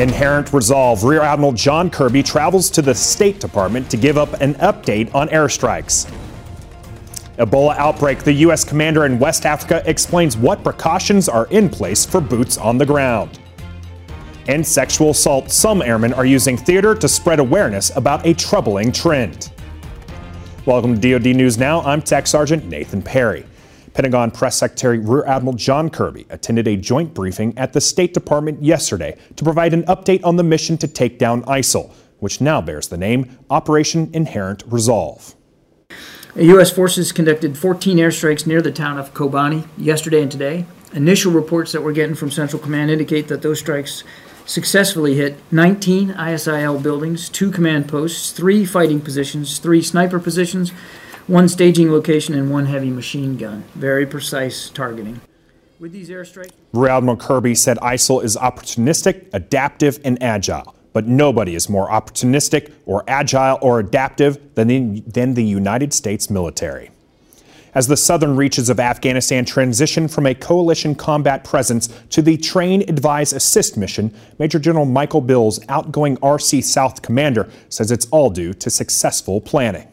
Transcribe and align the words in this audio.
Inherent 0.00 0.52
resolve. 0.52 1.04
Rear 1.04 1.22
Admiral 1.22 1.52
John 1.52 1.88
Kirby 1.88 2.24
travels 2.24 2.68
to 2.70 2.82
the 2.82 2.94
State 2.94 3.38
Department 3.38 3.88
to 3.90 3.96
give 3.96 4.18
up 4.18 4.32
an 4.40 4.54
update 4.54 5.14
on 5.14 5.28
airstrikes. 5.28 6.12
Ebola 7.38 7.76
outbreak. 7.76 8.24
The 8.24 8.32
U.S. 8.32 8.64
commander 8.64 9.06
in 9.06 9.20
West 9.20 9.46
Africa 9.46 9.84
explains 9.86 10.36
what 10.36 10.64
precautions 10.64 11.28
are 11.28 11.46
in 11.46 11.68
place 11.68 12.04
for 12.04 12.20
boots 12.20 12.58
on 12.58 12.76
the 12.76 12.84
ground. 12.84 13.38
And 14.48 14.66
sexual 14.66 15.10
assault. 15.10 15.52
Some 15.52 15.80
airmen 15.80 16.12
are 16.12 16.26
using 16.26 16.56
theater 16.56 16.96
to 16.96 17.06
spread 17.06 17.38
awareness 17.38 17.94
about 17.96 18.26
a 18.26 18.34
troubling 18.34 18.90
trend. 18.90 19.52
Welcome 20.66 21.00
to 21.00 21.18
DoD 21.18 21.36
News 21.36 21.56
Now. 21.56 21.82
I'm 21.82 22.02
Tech 22.02 22.26
Sergeant 22.26 22.64
Nathan 22.66 23.00
Perry. 23.00 23.46
Pentagon 23.94 24.32
Press 24.32 24.58
Secretary 24.58 24.98
Rear 24.98 25.24
Admiral 25.24 25.54
John 25.54 25.88
Kirby 25.88 26.26
attended 26.28 26.66
a 26.66 26.76
joint 26.76 27.14
briefing 27.14 27.56
at 27.56 27.72
the 27.72 27.80
State 27.80 28.12
Department 28.12 28.62
yesterday 28.62 29.16
to 29.36 29.44
provide 29.44 29.72
an 29.72 29.84
update 29.84 30.24
on 30.24 30.36
the 30.36 30.42
mission 30.42 30.76
to 30.78 30.88
take 30.88 31.16
down 31.18 31.44
ISIL, 31.44 31.92
which 32.18 32.40
now 32.40 32.60
bears 32.60 32.88
the 32.88 32.96
name 32.96 33.38
Operation 33.48 34.10
Inherent 34.12 34.64
Resolve. 34.66 35.36
U.S. 36.34 36.72
forces 36.72 37.12
conducted 37.12 37.56
14 37.56 37.96
airstrikes 37.98 38.44
near 38.44 38.60
the 38.60 38.72
town 38.72 38.98
of 38.98 39.14
Kobani 39.14 39.68
yesterday 39.78 40.22
and 40.22 40.32
today. 40.32 40.66
Initial 40.92 41.30
reports 41.30 41.70
that 41.70 41.84
we're 41.84 41.92
getting 41.92 42.16
from 42.16 42.32
Central 42.32 42.60
Command 42.60 42.90
indicate 42.90 43.28
that 43.28 43.42
those 43.42 43.60
strikes 43.60 44.02
successfully 44.44 45.14
hit 45.14 45.36
19 45.52 46.14
ISIL 46.14 46.82
buildings, 46.82 47.28
two 47.28 47.52
command 47.52 47.88
posts, 47.88 48.32
three 48.32 48.64
fighting 48.64 49.00
positions, 49.00 49.58
three 49.58 49.80
sniper 49.80 50.18
positions, 50.18 50.72
one 51.26 51.48
staging 51.48 51.90
location, 51.90 52.34
and 52.34 52.50
one 52.50 52.66
heavy 52.66 52.90
machine 52.90 53.36
gun. 53.36 53.64
Very 53.74 54.06
precise 54.06 54.68
targeting. 54.70 55.20
With 55.80 55.92
these 55.92 56.08
airstrikes, 56.08 56.52
Rear 56.72 56.90
Admiral 56.90 57.16
Kirby 57.16 57.54
said 57.54 57.78
ISIL 57.78 58.22
is 58.22 58.36
opportunistic, 58.36 59.26
adaptive, 59.32 59.98
and 60.04 60.22
agile. 60.22 60.74
But 60.92 61.06
nobody 61.06 61.56
is 61.56 61.68
more 61.68 61.88
opportunistic 61.88 62.72
or 62.86 63.02
agile 63.08 63.58
or 63.60 63.80
adaptive 63.80 64.54
than 64.54 64.68
the, 64.68 65.00
than 65.00 65.34
the 65.34 65.44
United 65.44 65.92
States 65.92 66.30
military. 66.30 66.90
As 67.74 67.88
the 67.88 67.96
southern 67.96 68.36
reaches 68.36 68.70
of 68.70 68.78
Afghanistan 68.78 69.44
transition 69.44 70.06
from 70.06 70.26
a 70.26 70.34
coalition 70.34 70.94
combat 70.94 71.42
presence 71.42 71.88
to 72.10 72.22
the 72.22 72.36
Train, 72.36 72.82
Advise, 72.88 73.32
Assist 73.32 73.76
mission, 73.76 74.14
Major 74.38 74.60
General 74.60 74.84
Michael 74.84 75.20
Bills, 75.20 75.58
outgoing 75.68 76.16
RC 76.18 76.62
South 76.62 77.02
commander, 77.02 77.50
says 77.68 77.90
it's 77.90 78.06
all 78.06 78.30
due 78.30 78.54
to 78.54 78.70
successful 78.70 79.40
planning. 79.40 79.88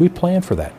We 0.00 0.08
plan 0.08 0.42
for 0.42 0.56
that. 0.56 0.74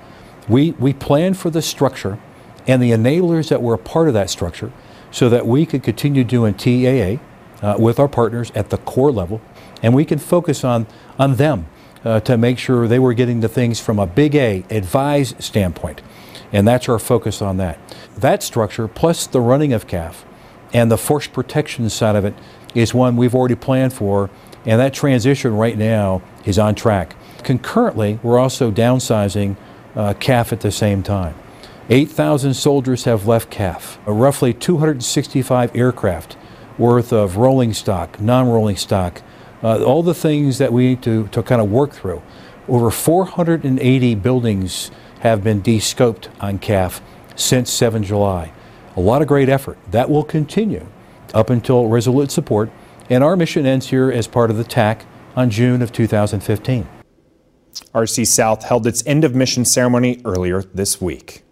We, 0.50 0.72
we 0.72 0.91
planned 0.91 1.38
for 1.38 1.50
the 1.50 1.61
structure 1.61 2.19
and 2.67 2.81
the 2.81 2.91
enablers 2.91 3.47
that 3.50 3.61
were 3.61 3.75
a 3.75 3.78
part 3.78 4.09
of 4.09 4.13
that 4.16 4.30
structure 4.30 4.73
so 5.11 5.30
that 5.30 5.45
we 5.47 5.66
could 5.66 5.83
continue 5.83 6.23
doing 6.23 6.55
TAA 6.55 7.22
uh, 7.61 7.78
with 7.78 8.00
our 8.00 8.08
partners 8.08 8.52
at 8.55 8.72
the 8.72 8.78
corps 8.80 9.11
level 9.11 9.39
and 9.83 9.94
we 9.94 10.03
could 10.05 10.22
focus 10.22 10.63
on, 10.63 10.88
on 11.17 11.36
them 11.36 11.67
uh, 12.03 12.19
to 12.22 12.38
make 12.38 12.58
sure 12.58 12.88
they 12.88 13.00
were 13.00 13.13
getting 13.13 13.41
the 13.41 13.47
things 13.47 13.80
from 13.80 14.00
a 14.00 14.08
big 14.08 14.36
A, 14.36 14.66
advise 14.69 15.35
standpoint. 15.39 16.02
And 16.52 16.67
that's 16.67 16.89
our 16.89 17.00
focus 17.00 17.41
on 17.41 17.58
that. 17.58 17.80
That 18.17 18.44
structure, 18.44 18.88
plus 18.88 19.28
the 19.28 19.39
running 19.39 19.72
of 19.72 19.88
KAF 19.88 20.23
and 20.73 20.91
the 20.91 20.97
force 20.97 21.28
protection 21.28 21.89
side 21.89 22.16
of 22.16 22.25
it, 22.25 22.33
is 22.73 22.94
one 22.94 23.17
we've 23.17 23.35
already 23.35 23.56
planned 23.56 23.94
for, 23.94 24.30
and 24.66 24.80
that 24.80 24.94
transition 24.94 25.56
right 25.56 25.78
now 25.78 26.22
is 26.45 26.58
on 26.58 26.75
track. 26.75 27.16
Concurrently, 27.44 28.20
we're 28.23 28.39
also 28.39 28.72
downsizing 28.72 29.56
uh, 29.95 30.14
KAF 30.14 30.52
at 30.52 30.61
the 30.61 30.72
same 30.72 31.03
time. 31.03 31.36
8,000 31.89 32.53
soldiers 32.53 33.03
have 33.03 33.28
left 33.28 33.52
KAF, 33.52 33.97
uh, 34.08 34.11
roughly 34.11 34.53
265 34.53 35.75
aircraft 35.75 36.38
worth 36.78 37.12
of 37.12 37.38
rolling 37.38 37.73
stock, 37.73 38.19
non 38.22 38.47
rolling 38.47 38.78
stock, 38.78 39.22
uh, 39.64 39.84
all 39.84 40.03
the 40.03 40.14
things 40.14 40.58
that 40.58 40.72
we 40.72 40.89
need 40.89 41.03
to, 41.03 41.28
to 41.28 41.44
kind 41.44 41.62
of 41.62 41.69
work 41.69 41.92
through. 41.92 42.22
Over 42.67 42.92
480 42.92 44.16
buildings 44.16 44.91
have 45.19 45.44
been 45.44 45.62
de-scoped 45.62 46.30
on 46.40 46.59
KAF 46.59 47.01
since 47.35 47.72
7 47.72 48.03
July. 48.03 48.53
A 48.96 49.01
lot 49.01 49.22
of 49.22 49.28
great 49.28 49.50
effort. 49.50 49.78
That 49.90 50.09
will 50.09 50.24
continue 50.24 50.88
up 51.34 51.50
until 51.50 51.88
resolute 51.88 52.31
support, 52.31 52.69
and 53.09 53.24
our 53.24 53.35
mission 53.35 53.66
ends 53.66 53.90
here 53.90 54.12
as 54.12 54.28
part 54.28 54.51
of 54.51 54.57
the 54.57 54.63
TAC 54.63 55.06
on 55.35 55.50
June 55.50 55.81
of 55.81 55.91
2015. 55.91 56.88
RC 57.93 58.27
South 58.27 58.63
held 58.63 58.87
its 58.87 59.05
end 59.05 59.23
of 59.23 59.35
mission 59.35 59.65
ceremony 59.65 60.21
earlier 60.25 60.61
this 60.61 61.01
week. 61.01 61.43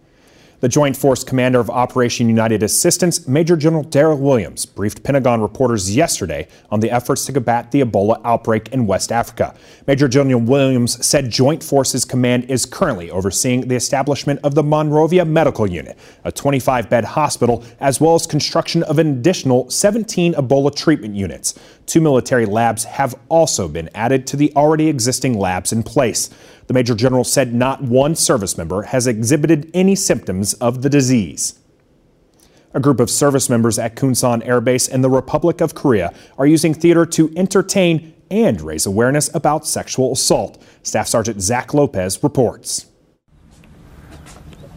The 0.61 0.67
Joint 0.67 0.97
Force 0.97 1.23
Commander 1.23 1.61
of 1.61 1.69
Operation 1.69 2.27
United 2.27 2.63
Assistance, 2.63 3.25
Major 3.29 3.55
General 3.55 3.85
Darryl 3.85 4.19
Williams, 4.19 4.65
briefed 4.65 5.03
Pentagon 5.03 5.39
reporters 5.39 5.95
yesterday 5.95 6.49
on 6.69 6.81
the 6.81 6.91
efforts 6.91 7.25
to 7.27 7.31
combat 7.31 7.71
the 7.71 7.81
Ebola 7.81 8.19
outbreak 8.25 8.67
in 8.73 8.85
West 8.85 9.09
Africa. 9.09 9.55
Major 9.87 10.09
General 10.09 10.41
Williams 10.41 11.05
said 11.05 11.29
Joint 11.29 11.63
Forces 11.63 12.03
Command 12.03 12.43
is 12.49 12.65
currently 12.65 13.09
overseeing 13.09 13.69
the 13.69 13.75
establishment 13.75 14.41
of 14.43 14.53
the 14.53 14.61
Monrovia 14.61 15.23
Medical 15.23 15.65
Unit, 15.65 15.97
a 16.25 16.31
25 16.31 16.89
bed 16.89 17.05
hospital, 17.05 17.63
as 17.79 18.01
well 18.01 18.15
as 18.15 18.27
construction 18.27 18.83
of 18.83 18.99
an 18.99 19.07
additional 19.07 19.69
17 19.69 20.33
Ebola 20.33 20.75
treatment 20.75 21.15
units. 21.15 21.57
Two 21.85 22.01
military 22.01 22.45
labs 22.45 22.83
have 22.83 23.15
also 23.29 23.69
been 23.69 23.89
added 23.95 24.27
to 24.27 24.35
the 24.35 24.51
already 24.57 24.89
existing 24.89 25.39
labs 25.39 25.71
in 25.71 25.83
place. 25.83 26.29
The 26.69 26.73
Major 26.75 26.93
General 26.93 27.23
said 27.23 27.51
not 27.51 27.81
one 27.81 28.13
service 28.13 28.55
member 28.55 28.83
has 28.83 29.07
exhibited 29.07 29.71
any 29.73 29.95
symptoms 29.95 30.53
of 30.53 30.83
the 30.83 30.89
disease. 30.89 31.57
A 32.75 32.79
group 32.79 32.99
of 32.99 33.09
service 33.09 33.49
members 33.49 33.79
at 33.79 33.95
Kunsan 33.95 34.47
Air 34.47 34.61
Base 34.61 34.87
in 34.87 35.01
the 35.01 35.09
Republic 35.09 35.61
of 35.61 35.73
Korea 35.73 36.13
are 36.37 36.45
using 36.45 36.75
theater 36.75 37.07
to 37.07 37.33
entertain 37.35 38.13
and 38.29 38.61
raise 38.61 38.85
awareness 38.85 39.33
about 39.33 39.65
sexual 39.65 40.11
assault. 40.11 40.61
Staff 40.83 41.07
Sergeant 41.07 41.41
Zach 41.41 41.73
Lopez 41.73 42.21
reports. 42.21 42.85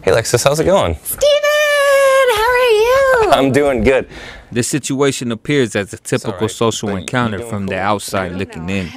Hey, 0.02 0.12
Alexis, 0.12 0.42
how's 0.44 0.60
it 0.60 0.64
going? 0.64 0.94
Steven, 0.94 1.20
how 1.20 2.48
are 2.48 2.70
you? 2.70 3.24
I'm 3.32 3.52
doing 3.52 3.84
good. 3.84 4.08
This 4.50 4.66
situation 4.66 5.30
appears 5.30 5.76
as 5.76 5.92
a 5.92 5.98
typical 5.98 6.40
right, 6.40 6.50
social 6.50 6.88
but 6.88 7.02
encounter 7.02 7.32
you're 7.36 7.40
doing 7.40 7.50
from 7.50 7.66
the 7.66 7.78
outside 7.78 8.32
Yeah. 8.32 8.38
looking 8.38 8.70
in, 8.70 8.88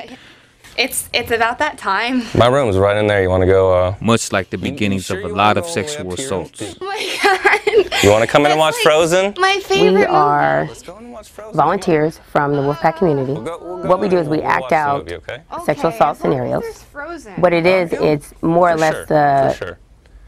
It's 0.77 1.09
it's 1.13 1.31
about 1.31 1.59
that 1.59 1.77
time. 1.77 2.23
My 2.35 2.47
room's 2.47 2.77
right 2.77 2.97
in 2.97 3.07
there. 3.07 3.21
You 3.21 3.29
want 3.29 3.41
to 3.41 3.47
go? 3.47 3.73
Uh, 3.73 3.95
much 4.01 4.31
like 4.33 4.49
the 4.49 4.57
You- 4.57 4.65
you 4.65 4.71
beginnings 4.71 5.05
sure 5.05 5.19
of 5.19 5.31
a 5.31 5.33
lot 5.33 5.57
of 5.57 5.63
go 5.63 5.69
all 5.69 5.73
the 5.75 5.79
way 5.79 5.87
sexual 5.87 6.13
assaults. 6.13 6.75
Oh 6.81 6.85
my 6.85 7.17
god. 7.23 8.03
you 8.03 8.09
want 8.11 8.23
to 8.23 8.27
come 8.27 8.45
in 8.45 8.51
and 8.51 8.59
watch 8.59 8.73
like 8.75 8.83
Frozen? 8.83 9.33
My 9.37 9.59
favorite. 9.63 9.99
We 10.01 10.05
are 10.05 10.65
Let's 10.67 10.81
go 10.81 10.97
in 10.97 11.05
and 11.05 11.13
watch 11.13 11.29
Frozen. 11.29 11.55
volunteers 11.55 12.19
from 12.31 12.53
the 12.53 12.61
Wolfpack 12.61 12.97
community. 12.97 13.33
We'll 13.33 13.41
go- 13.43 13.59
we'll 13.61 13.83
go 13.83 13.87
What 13.89 13.99
we 14.01 14.09
do 14.09 14.17
is 14.17 14.27
we 14.27 14.37
we'll 14.39 14.47
act 14.47 14.71
out 14.73 15.05
movie, 15.05 15.15
okay? 15.15 15.41
sexual 15.65 15.87
Okay, 15.87 15.95
assault 15.95 15.95
as 15.95 15.99
long 16.01 16.11
as 16.11 16.17
scenarios. 16.19 16.83
Frozen. 16.83 17.33
What 17.41 17.53
it 17.53 17.65
is, 17.65 17.93
it's 17.93 18.33
more 18.41 18.71
or 18.71 18.75
less 18.75 18.93
sure, 18.95 19.05
the 19.05 19.53
sure. 19.53 19.77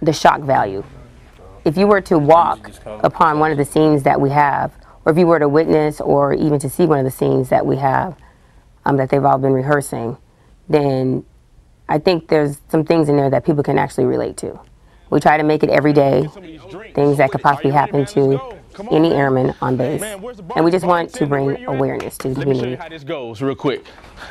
the 0.02 0.14
shock 0.14 0.42
value. 0.42 0.84
If 1.66 1.78
you 1.78 1.88
were 1.88 2.00
to 2.02 2.18
walk 2.18 2.72
upon 2.86 3.40
one 3.40 3.52
of 3.52 3.58
the 3.58 3.66
scenes 3.66 4.04
that 4.04 4.22
we 4.22 4.30
have, 4.30 4.72
or 5.04 5.12
if 5.12 5.18
you 5.18 5.28
were 5.28 5.40
to 5.40 5.50
witness 5.50 6.00
or 6.00 6.34
even 6.34 6.58
to 6.60 6.70
see 6.70 6.86
one 6.86 7.00
of 7.00 7.06
the 7.06 7.12
scenes 7.12 7.50
that 7.50 7.66
we 7.66 7.76
have 7.78 8.16
um, 8.86 8.96
that 8.98 9.10
they've 9.10 9.24
all 9.26 9.38
been 9.38 9.52
rehearsing, 9.54 10.18
then 10.70 11.26
I 11.90 12.00
think 12.00 12.28
there's 12.28 12.58
some 12.70 12.84
things 12.86 13.10
in 13.10 13.18
there 13.18 13.30
that 13.30 13.46
people 13.46 13.64
can 13.64 13.78
actually 13.78 14.06
relate 14.06 14.38
to. 14.38 14.60
We 15.10 15.20
try 15.22 15.38
to 15.38 15.44
make 15.44 15.64
it 15.64 15.70
every 15.70 15.94
day, 15.94 16.28
things 16.94 17.18
that 17.18 17.32
could 17.32 17.42
possibly 17.42 17.72
happen 17.72 18.06
to 18.08 18.40
any 18.92 19.14
airman 19.14 19.56
on 19.62 19.78
base. 19.78 20.04
And 20.04 20.66
we 20.66 20.70
just 20.72 20.86
want 20.86 21.14
to 21.14 21.26
bring 21.26 21.66
awareness 21.66 22.18
to 22.20 22.30
the 22.30 22.40
Let 22.40 22.48
me 22.48 22.54
show 22.54 22.58
you 22.58 22.62
community. 22.62 22.84
how 22.84 22.90
this 22.90 23.04
goes 23.04 23.42
real 23.42 23.56
quick. 23.56 23.86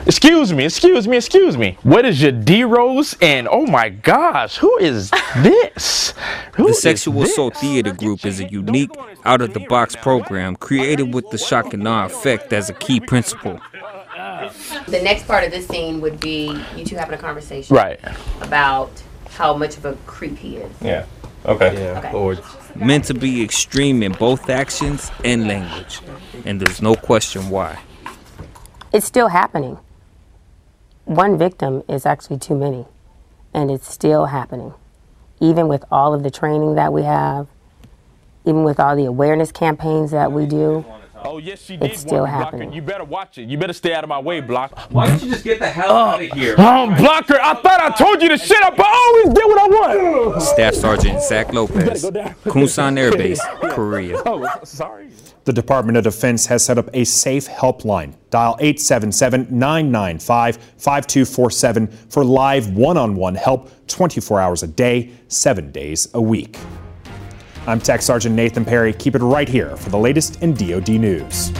Excuse 0.06 0.52
me, 0.52 0.64
excuse 0.66 1.08
me, 1.08 1.16
excuse 1.16 1.56
me. 1.56 1.78
What 1.82 2.04
is 2.04 2.22
your 2.22 2.32
D 2.32 2.62
Rose? 2.62 3.16
And 3.20 3.48
oh 3.50 3.66
my 3.66 3.88
gosh, 3.88 4.58
who 4.58 4.76
is 4.78 5.10
this? 5.38 6.14
Who 6.56 6.68
The 6.68 6.74
Sexual 6.74 7.20
this? 7.20 7.32
Assault 7.32 7.56
Theater 7.56 7.92
Group 7.92 8.24
is 8.26 8.38
a 8.40 8.44
unique, 8.48 8.90
out 9.24 9.40
of 9.40 9.54
the 9.54 9.60
box 9.60 9.96
program 9.96 10.56
created 10.56 11.12
with 11.14 11.28
the 11.30 11.38
shock 11.38 11.72
and 11.74 11.86
awe 11.88 12.04
effect 12.06 12.52
as 12.52 12.68
a 12.70 12.74
key 12.74 13.00
principle. 13.00 13.60
The 14.86 15.00
next 15.02 15.26
part 15.26 15.44
of 15.44 15.50
this 15.50 15.66
scene 15.66 16.00
would 16.00 16.20
be 16.20 16.58
you 16.76 16.84
two 16.84 16.96
having 16.96 17.14
a 17.14 17.18
conversation 17.18 17.74
Right. 17.76 18.00
about 18.40 18.90
how 19.30 19.54
much 19.54 19.76
of 19.76 19.84
a 19.84 19.94
creep 20.06 20.38
he 20.38 20.56
is. 20.56 20.72
Yeah. 20.80 21.04
Okay. 21.44 21.74
Yeah. 21.82 22.10
Okay. 22.14 22.42
Meant 22.74 23.04
to 23.06 23.14
be 23.14 23.42
extreme 23.42 24.02
in 24.02 24.12
both 24.12 24.50
actions 24.50 25.10
and 25.24 25.46
language, 25.48 26.00
and 26.44 26.60
there's 26.60 26.82
no 26.82 26.94
question 26.94 27.48
why. 27.50 27.78
It's 28.92 29.06
still 29.06 29.28
happening. 29.28 29.78
One 31.04 31.38
victim 31.38 31.82
is 31.88 32.04
actually 32.04 32.38
too 32.38 32.56
many, 32.56 32.84
and 33.54 33.70
it's 33.70 33.90
still 33.92 34.26
happening. 34.26 34.74
Even 35.40 35.68
with 35.68 35.84
all 35.90 36.12
of 36.14 36.22
the 36.22 36.30
training 36.30 36.74
that 36.74 36.92
we 36.92 37.02
have, 37.02 37.46
even 38.44 38.64
with 38.64 38.80
all 38.80 38.96
the 38.96 39.04
awareness 39.04 39.52
campaigns 39.52 40.10
that 40.10 40.32
we 40.32 40.46
do, 40.46 40.84
Oh 41.26 41.38
yes, 41.38 41.62
she 41.64 41.76
did. 41.76 41.90
It's 41.92 42.00
still 42.00 42.18
warn 42.18 42.30
me, 42.30 42.36
Blocker. 42.36 42.44
happening. 42.44 42.72
You 42.72 42.82
better 42.82 43.04
watch 43.04 43.38
it. 43.38 43.48
You 43.48 43.58
better 43.58 43.72
stay 43.72 43.92
out 43.94 44.04
of 44.04 44.08
my 44.08 44.18
way, 44.18 44.40
Block. 44.40 44.78
Why 44.90 45.08
don't 45.08 45.22
you 45.22 45.30
just 45.30 45.44
get 45.44 45.58
the 45.58 45.68
hell 45.68 45.96
out 45.96 46.22
of 46.22 46.30
here? 46.32 46.58
Um, 46.60 46.94
Blocker, 46.96 47.38
I 47.40 47.54
thought 47.54 47.80
I 47.80 47.90
told 47.90 48.22
you 48.22 48.28
to 48.30 48.38
shut 48.38 48.62
up, 48.62 48.76
but 48.76 48.86
I 48.86 49.22
always 49.24 49.34
get 49.38 49.46
what 49.48 49.58
I 49.58 49.66
want. 49.68 50.42
Staff 50.42 50.74
Sergeant 50.74 51.22
Zach 51.22 51.52
Lopez, 51.52 52.04
Kunsan 52.44 52.98
Air 52.98 53.12
Base, 53.12 53.40
Korea. 53.70 54.22
Oh, 54.24 54.48
sorry. 54.64 55.10
The 55.44 55.52
Department 55.52 55.96
of 55.96 56.02
Defense 56.04 56.46
has 56.46 56.64
set 56.64 56.76
up 56.76 56.88
a 56.92 57.04
safe 57.04 57.46
helpline. 57.48 58.14
Dial 58.30 58.56
877 58.58 59.46
995 59.50 60.56
5247 60.56 61.86
for 62.08 62.24
live 62.24 62.70
one 62.76 62.96
on 62.96 63.14
one 63.14 63.36
help 63.36 63.70
24 63.86 64.40
hours 64.40 64.62
a 64.64 64.66
day, 64.66 65.12
seven 65.28 65.70
days 65.70 66.08
a 66.14 66.20
week. 66.20 66.58
I'm 67.68 67.80
Tech 67.80 68.00
Sergeant 68.00 68.36
Nathan 68.36 68.64
Perry. 68.64 68.92
Keep 68.92 69.16
it 69.16 69.22
right 69.22 69.48
here 69.48 69.76
for 69.76 69.90
the 69.90 69.98
latest 69.98 70.40
in 70.40 70.54
DoD 70.54 70.88
news. 70.90 71.50